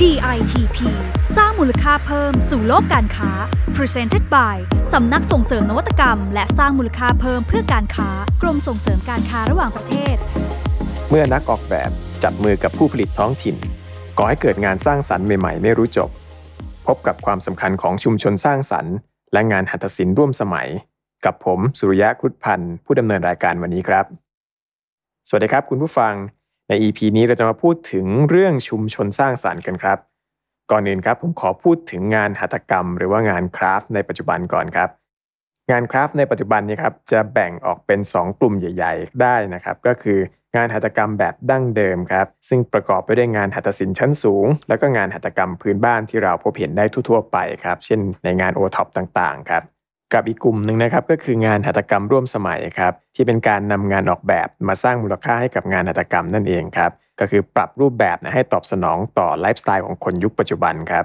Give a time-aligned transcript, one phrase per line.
[0.00, 0.78] DITP
[1.36, 3.30] สร้างมูลค่าเพิ่มสู่โลกการค้า
[3.76, 4.56] Presented by
[4.92, 8.08] สำนักส่งเสริมนวัตกรรม และสร้างมูลค่าเพิ่มเพื่อการค้า
[8.42, 10.16] กรมส่งเสริมการค้าระหว่างประเทศ
[11.10, 11.90] เมื่อนักออกแบบ
[12.22, 13.56] จับมือกับผู้ผลิตท้องถิ่น
[14.18, 16.10] ก่อให้เกิดงานสร้างสรรค์ใหม่ๆ ไม่รู้จบ
[16.86, 18.94] พบกับความสำคัญของชุมชนสร้างสรรค์
[19.32, 20.68] และงานหัตถศิลป์ร่วมสมัย
[21.24, 24.04] กับผมสุริยะครุฑพันธ์ผู้ดำเนินรายการวันนี้ครับ
[25.28, 26.14] สวัสดีครับคุณผู้ฟัง
[26.72, 29.98] ใน EP นี้เราจะมาพูดถึงเรื่องชุมชนสร้างสรรค์กันครับ
[30.70, 34.88] ก่อนอื่นครับผมขอพูดถึงงานหัตถกรรม หรือว่างานคราฟต์ในปัจจุบันก่อนครับ
[35.70, 40.18] งานคราฟต์ในปัจจุบันนี้ครับจะแบ่งออกเป็น 2 กลุ่มใหญ่ ๆ ได้นะครับ ก็คือ
[40.56, 49.62] งานหัตถกรรมแบบดั้งเดิมครับ ซึ่งประกอบไปด้วยงานหัตถศิลป์ชั้นสูง แล้วก็งานหัตถกรรมพื้นบ้านที่เราพบเห็นได้ทั่วๆไปครับ เช่นในงานโอท็อปต่างๆครับ
[50.14, 56.90] กับอีกกลุ่มหนึ่งนะครับก็คืองานหัตถกรรมร่วมสมัยครับที่เป็นการนำงานออกแบบมาสร้างมูลค่าให้กับงานหัตถกรรมนั่นเองครับ
[57.20, 61.04] ก็คือปรับรูปแบบให้ตอบสนองต่อไลฟ์สไตล์ของคนยุคปัจจุบันครับ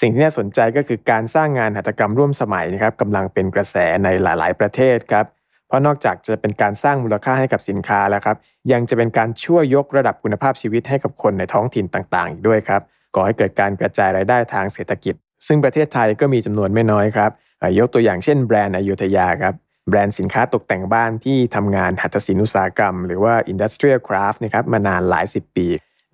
[0.00, 5.26] สิ่งที่น่าสนใจก็คือการสร้างงานหัตถกรรมร่วมสมัยนะครับกำลังเป็นกระแสในหลาย ๆ ประเทศครับ
[5.66, 8.36] เพราะนอกจากจะเป็นการสร้างมูลค่าให้กับสินค้าแล้วครับ
[8.72, 12.82] ยังจะเป็นการช่วยยกระดับคุณภาพชีวิตให้กับคนในท้องถิ่นต่างๆ อีกด้วยครับ
[13.14, 15.14] ก่อให้เกิดการกระจายรายได้ทางเศรษฐกิจ
[15.46, 17.30] ซึ่งประเทศไทยก็มีจำนวนไม่น้อยครับ
[17.78, 19.54] ยกตัวอย่างเช่นแบรนด์อยุธยาครับ
[19.88, 25.66] แบรนด์สินค้าตกแต่งบ้านที่ทำงานหัตถศิลป์อุตสาหกรรม หรือว่า Industrial Craft นะครับมานานหลายสิบปี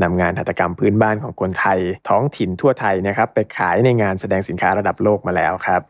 [0.03, 5.83] นำงานหัตถกรรมพื้นบ้านของคนไทย ท้องถิ่นทั่วไทยนะครับไปขายในงานแสดงสินค้าระดับโลกมาแล้วครับ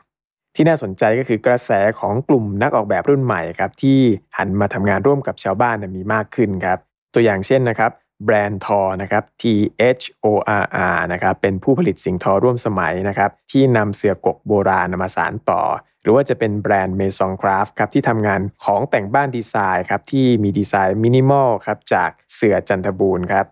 [0.55, 3.98] ที่น่าสนใจก็คือกระแสของกลุ่มนักออกแบบรุ่นใหม่ครับที่
[4.39, 6.78] หันมาทำงานร่วมกับชาวบ้านมีมากขึ้นครับ
[7.14, 7.91] ตัวอย่างเช่นนะครับ
[8.25, 9.45] แบรนด์ Thorr นะครับ T
[9.98, 10.27] H O
[10.62, 15.62] R R นะครับเป็นผู้ผลิตสิ่งทอร่วมสมัยนะครับที่นำเสื่อกกโบราณมาสานต่อ
[16.03, 23.47] หรือว่าจะเป็นแบรนด์ Maison Craft ครับที่ทำงานของแต่งบ้านดีไซน์ครับที่มีดีไซน์มินิมอลครับจากเสื่อจันทบูรครับ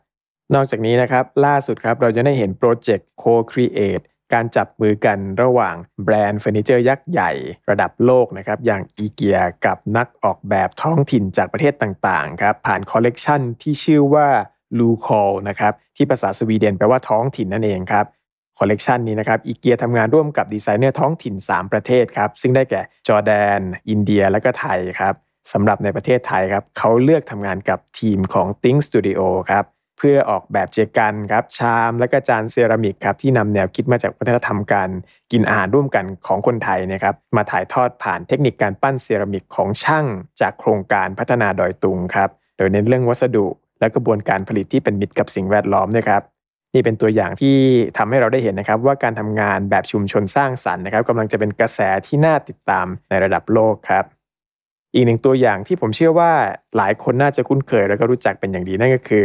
[0.54, 7.30] นอกจากนี้นะครับล่าสุดครับเราจะได้เห็นโปรเจกต์ Co-Create การจับมือกันระหว่างแบรนด์เฟอร์นิเจอร์ยักษ์ใหญ่
[7.70, 14.28] ระดับโลกนะครับอย่างอีเกียกับนักออกแบบท้องถิ่นจากประเทศต่างๆครับผ่านคอลเลกชันที่ชื่อว่า
[14.78, 18.06] LOKALT นะครับที่ภาษาสวีเดนแปลว่าท้องถิ่นนั่นเองครับ
[18.58, 25.14] คอลเลกชันนี้นะครับอีเกียทำงานร่วมกับดีไซเนอร์ท้องถิ่น 3 ประเทศครับ ซึ่งได้แก่จอร์แดน อินเดีย และก็ไทยครับ
[25.52, 29.20] สำหรับในประเทศไทยครับเขาเลือกทำงานกับทีมของ THINKK Studio
[29.50, 29.64] ครับ
[29.98, 34.90] เพื่อออกแบบเจกันครับชามและก็จานเซรามิกครับที่นำแนวคิดมาจากวัฒนธรรมการ
[35.32, 40.06] กินอาหารร่วมกันของคนไทยนะครับมาถ่ายทอดผ่านเทคนิคการปั้นเซรามิกของช่าง
[40.40, 43.46] จากโครงการพัฒนาดอยตุงครับโดยเน้นเรื่องวัสดุ
[43.80, 46.22] และกระบวนการผลิตที่เป็นมิตรกับสิ่งแวดล้อมด้วยครับ
[46.74, 47.56] นี่เป็นตัวอย่างที่
[47.96, 54.04] ทำให้เราได้เห็นนะครับ ว่าการทำงานแบบชุมชนสร้างสรรค์นะครับกำลังจะเป็นกระแสที่น่าติดตามในระดับโลกครับ
[54.94, 56.32] อีกหนึ่งตัวอย่างที่ผมเชื่อว่า
[56.76, 59.22] หลายคนน่าจะคุ้นเคย แล้วก็รู้จักเป็นอย่างดีนั่นก็คือ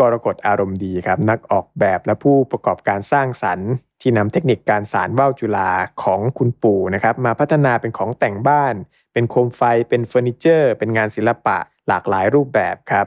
[0.00, 3.70] กรกฎอารมณ์ดีครับ นักออกแบบและผู้ประกอบการสร้างสรรค์
[4.00, 5.70] ที่นำเทคนิคการสารว่าวจุฬา
[6.02, 8.74] ของคุณปู่นะครับมาพัฒนาเป็นของแต่งบ้าน
[9.12, 11.56] เป็นโคมไฟ เป็นเฟอร์นิเจอร์ เป็นงานศิลปะ
[11.88, 13.06] หลากหลายรูปแบบครับ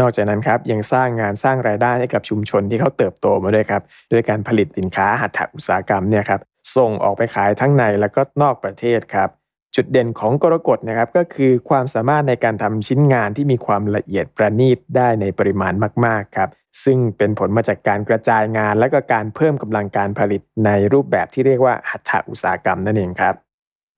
[0.00, 3.82] นอกจากนั้นครับยังสร้างงานสร้างรายได้ให้กับชุมชนที่เขาเติบโตมาด้วยครับ
[4.12, 6.40] ด้วยการผลิตสินค้าหัตถอุตสาหกรรมเนี่ยครับ
[6.76, 9.28] ส่งออกไปขายทั้งในและก็นอกประเทศครับ
[9.76, 15.72] จุดเด่นของกรกฎนะครับก็คือความสามารถในการทำชิ้นงานที่มีความละเอียดประณีตได้ในปริมาณ
[16.06, 16.48] มากๆครับ
[16.84, 23.34] ซึ่งเป็นผลมาจากการกระจายงาน และก็การเพิ่มกำลังการผลิตในรูปแบบที่เรียกว่าหัตถอุตสาหกรรมนั่นเองครับ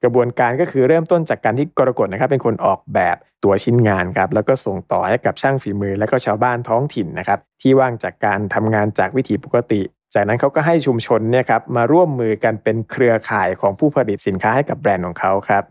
[0.03, 9.81] กระบวนการก็คือเริ่มต้นจากการที่กรกฎนะครับเป็นคนออกแบบ ตัวชิ้นงานครับแล้วก็ส่งต่อให้กับช่างฝีมือ และก็ชาวบ้านท้องถิ่นนะครับที่ว่างจากการทำงานจากวิถีปกติ
[10.15, 15.65] จากนั้นเขาก็ให้ชุมชนเนี่ยครับมาร่วมมือกันเป็นเครือข่ายของผู้ผลิตสินค้าให้กับแบรนด์ของเขาครับ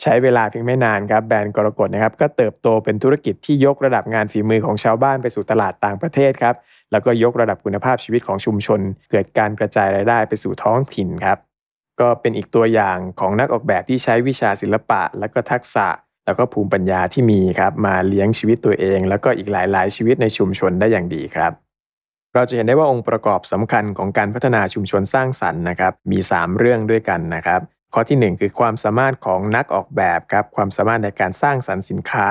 [0.00, 6.54] ใช้เวลาเพียงไม่นานครับแบรนด์กรกฎนะครับก็เติบโตเป็นธุรกิจที่ยกระดับงานฝีมือของชาวบ้านไปสู่ตลาดต่างประเทศครับ
[6.92, 11.38] แล้วก็ยกระดับคุณภาพชีวิตของชุมชน เกิดการกระจายรายได้ไปสู่ท้องถิ่นครับ
[12.00, 15.86] ก็เป็นอีกตัวอย่างของนักออกแบบที่ใช้วิชาศิลปะ และก็ทักษะ
[16.26, 21.52] แล้วก็ภูมิปัญญาที่มีครับมาเลี้ยงชีวิตตัวเอง แล้วก็อีกหลาย ๆ ชีวิตในชุมชนได้อย่างดีครับ
[22.34, 27.60] เราจะเห็นได้ว่าองค์ประกอบสำคัญของการพัฒนาชุมชนสร้างสรรค์นะครับมี 3 เรื่องด้วยกันนะครับ
[27.94, 32.28] ข้อที่ 1 คือความสามารถของนักออกแบบครับความสามารถในการสร้างสรรค์สินค้า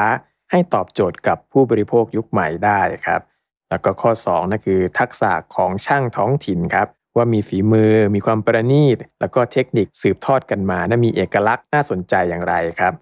[0.52, 3.22] ให้ตอบโจทย์กับผู้บริโภคยุคใหม่ได้ครับ
[3.70, 12.94] แล้วก็ข้อ2นั่นคือทักษะของช่างท้องถิ่นครับว่ามีฝีมือ มีความประณีต แล้วก็เทคนิคสืบทอดกันมานะมีเอกลักษณ์น่าสนใจอย่างไรครับ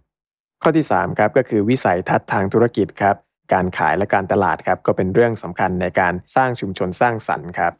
[0.61, 3.15] ข้อที่3ครับก็คือวิสัยทัศน์ทางธุรกิจครับ
[3.53, 7.73] การขายและการตลาดครับก็เป็นเรื่องสำคัญในการสร้างชุมชนสร้างสรรค์ครับ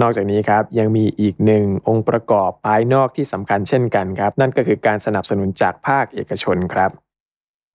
[0.00, 6.90] นอกจากนี้ครับยังมีอีกหนึ่งองค์ประกอบภายนอกที่สำคัญเช่นกันครับ นั่นก็คือการสนับสนุนจากภาคเอกชนครับ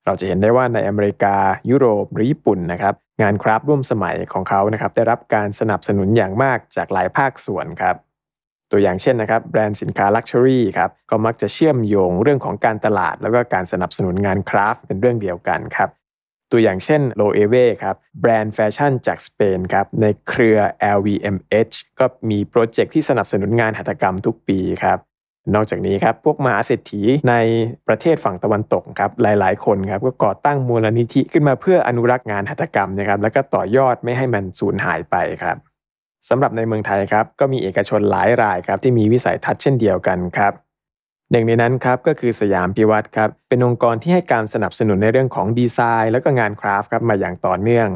[0.05, 1.35] เราจะเห็นได้ว่าในอเมริกา
[1.69, 7.95] ยุโรปหรือญี่ปุ่นนะครับงานคราฟต์ร่วมสมัยของเขานะครับได้รับการสนับสนุนอย่างมากจากหลายภาคส่วนครับ
[8.71, 15.89] ตัวอย่างเช่นนะครับแบรนด์สินค้า luxury ครับก็มักจะเชื่อมโยงเรื่องของการตลาด แล้วก็การสนับสนุนงานคราฟต์เป็นเรื่องเดียวกันครับ
[16.51, 20.57] ตัวอย่างเช่น Loewe ครับแบรนด์แฟชั่นจากสเปนครับในเครือ
[20.97, 24.97] LVMH ก็มีโปรเจกต์ที่สนับสนุนงานหัตถกรรมทุกปีครับ
[25.55, 27.35] นอกจากนี้ครับพวกมหาเศรษฐีใน
[27.87, 35.57] ประเทศฝั่งตะวันตกครับหลาย ๆ คนครับก็ก่อตั้งมูลนิธิขึ้นมาเพื่ออนุรักษ์งานหัตถกรรมนะครับแล้วก็ต่อยอดไม่ให้มันสูญหายไปครับ
[36.29, 40.53] สำหรับในเมืองไทยครับก็มีเอกชนหลายรายครับที่มีวิสัยทัศน์เช่นเดียวกันครับ
[41.31, 47.89] หนึ่งในนั้นครับก็คือสยามพิวรรธน์ครับเป็นองค์กรที่ให้การสนับสนุนในเรื่องของดีไซน์ แล้วก็งานคราฟต์ครับมาอย่างต่อเนื่อง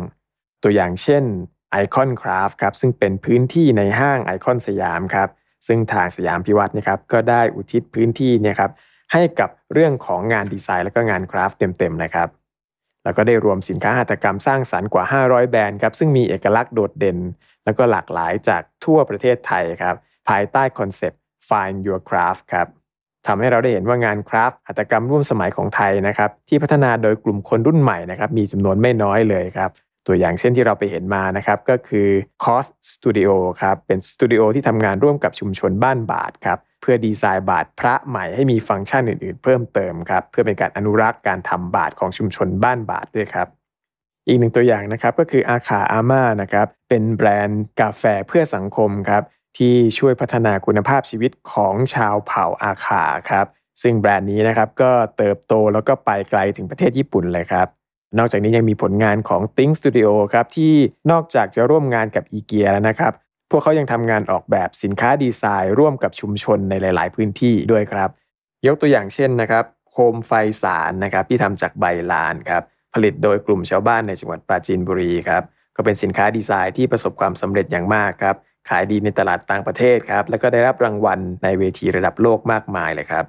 [0.63, 1.23] ตัวอย่างเช่น
[1.71, 5.29] ICONCRAFT ครับซึ่งเป็นพื้นที่ในห้างไอคอนสยามครับ
[5.67, 8.71] ซึ่งทางสยามพิวรรธน์นะครับก็ได้อุทิศพื้นที่เนี่ยครับ
[9.13, 12.27] ให้กับเรื่องของงานดีไซน์แล้วก็งานคราฟต์เต็มๆนะครับ
[13.03, 17.17] แล้วก็ได้รวมสินค้าหัตถกรรมสร้างสรรค์กว่า 500 แบรนด์ครับซึ่งมีเอกลักษณ์โดดเด่น
[17.65, 19.95] แล้วก็หลากหลายจากทั่วประเทศไทยครับ
[20.29, 22.67] ภายใต้คอนเซปต์ Find Your Craft ครับ
[23.27, 29.69] ทำให้เราได้เห็นว่างานคราฟต์หัตถกรรมร่วมสมัยของไทยนะครับที่พัฒนาโดยกลุ่มคนรุ่นใหม่นะครับมีจำนวนไม่น้อยเลยครับ
[30.07, 32.07] ตัวอย่างเช่นที่เราไปเห็นมานะครับก็คือ
[32.43, 33.31] Cost Studio
[33.61, 43.47] ครับเป็นสตูดิโอที่ทำงานร่วมกับชุมชนบ้านบาทครับ เพื่อดีไซน์บาทพระใหม่ให้มีฟังก์ชันอื่นๆ เพิ่มเติมครับเพื่อเป็นการอนุรักษ์การทำบาทของชุมชนบ้านบาทด้วยครับ
[44.27, 49.23] อีกหนึ่งตัวอย่างนะครับก็คืออาคาอาม่านะครับเป็นแบรนด์กาแฟเพื่อสังคมครับ
[49.57, 53.45] ที่ช่วยพัฒนาคุณภาพชีวิตของชาวเผ่าอาคาครับ
[53.81, 57.67] ซึ่งแบรนด์นี้นะครับก็เติบโตแล้วก็ไปไกลถึงประเทศญี่ปุ่นเลยครับ
[58.17, 60.73] นอกจากนี้ยังมีผลงานของ Think Studio ครับที่
[61.11, 63.13] นอกจากจะร่วมงานกับอีเกียแล้วนะครับ
[63.51, 68.09] พวกเขายังทำงานออกแบบสินค้าดีไซน์ ร่วมกับชุมชนในหลาย ๆ พื้นที่ด้วยครับ
[68.67, 70.31] ยกตัวอย่างเช่นนะครับ โคมไฟ
[70.61, 72.63] สารนะครับที่ทำจากใบลานครับ
[72.93, 75.43] ผลิตโดยกลุ่มชาวบ้านในจังหวัดปราจีนบุรีครับ
[75.75, 78.35] ก็เป็นสินค้าดีไซน์ที่ประสบความสำเร็จอย่างมากครับ
[78.69, 83.25] ขายดีในตลาดต่างประเทศครับแล้วก็ได้รับรางวัลในเวทีระดับโลกมากมายเลยครับ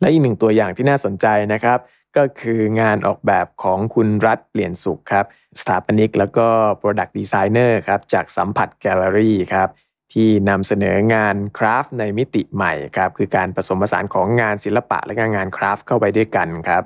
[0.00, 1.78] และอีกหนึ่งตัวอย่างที่น่าสนใจนะครับ
[2.16, 5.24] ก็คืองานออกแบบของคุณรัฐเปลี่ยนสุขครับ
[5.60, 6.46] สถาปนิกแล้วก็
[6.80, 9.68] Product Designer ครับจาก Sumphat Gallery ครับ
[10.12, 16.82] ที่นำเสนองานคราฟต์ในมิติใหม่ครับคือการผสมผสานของงานศิลปะและงานคราฟต์เข้าไปด้วยกันครับ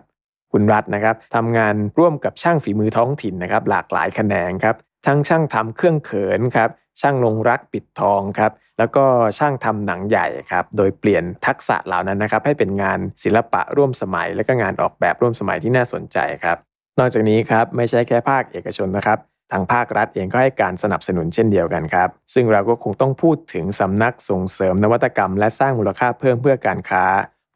[0.52, 4.76] คุณรัฐนะครับทำงานร่วมกับช่างฝีมือท้องถิ่นนะครับหลากหลายแขนงครับ
[5.06, 9.04] ทั้งช่างทำเครื่องเขินครับ ช่างลงรักปิดทองครับแล้วก็
[9.38, 16.56] ช่างทำหนังใหญ่ครับโดยเปลี่ยนทักษะเหล่านั้นนะครับให้เป็นงานศิลปะร่วมสมัย และก็งานออกแบบร่วมสมัยที่น่าสนใจครับ
[16.98, 19.18] นอกจากนี้ครับไม่ใช่แค่ภาคเอกชนนะครับ
[19.52, 27.04] ทางภาครัฐเองก็ให้การสนับสนุนเช่นเดียวกันครับ ซึ่งเราก็คงต้องพูดถึงสำนักส่งเสริมนวัตกรรม และสร้างมูลค่าเพิ่มเพื่อการค้า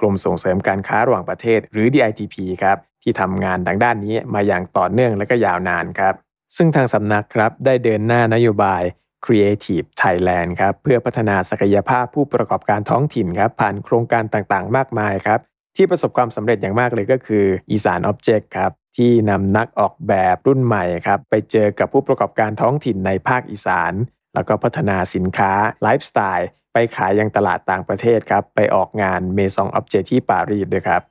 [0.01, 6.15] กรมส่งเสริมการค้าระหว่างประเทศ หรือ DITP ครับที่ทำงานทางด้านนี้มาอย่างต่อเนื่องและก็ยาวนานครับ
[6.57, 8.83] ซึ่งทางสำนักครับได้เดินหน้านโยบาย
[9.25, 15.41] Creative Thailand ครับเพื่อพัฒนาศักยภาพผู้ประกอบการท้องถิ่นครับผ่านโครงการต่างๆ มากมายครับ
[15.77, 23.93] ที่ประสบความสำเร็จอย่างมากเลยก็คืออีสาน Object ครับที่นำนักออกแบบรุ่นใหม่ครับไปเจอกับผู้ประกอบการท้องถิ่นในภาคอีสาน
[24.35, 25.53] แล้วก็พัฒนาสินค้า
[25.83, 31.03] ไลฟ์สไตล์ไปขายยังตลาดต่างประเทศครับไปออกงาน Maison Objet ที่ปารีสด้วยครับ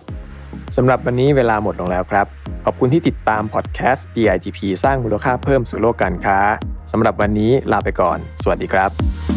[0.75, 2.25] สำหรับวันนี้เวลาหมดลงแล้วครับ
[2.65, 6.37] ขอบคุณที่ติดตามพอดแคสต์ DITP สร้างมูลค่าเพิ่มสู่โลกการค้า
[6.91, 9.32] สำหรับวันนี้ลาไปก่อน สวัสดีครับ